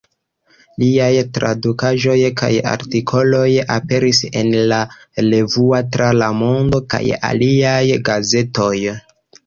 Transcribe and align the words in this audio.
Liaj 0.83 1.09
tradukaĵoj 1.37 2.15
kaj 2.41 2.49
artikoloj 2.71 3.45
aperis 3.77 4.25
en 4.43 4.51
"La 4.75 4.81
Revuo, 5.29 5.85
Tra 5.95 6.11
la 6.25 6.35
Mondo" 6.43 6.85
kaj 6.95 7.07
aliaj 7.33 7.81
gazetoj. 8.11 8.77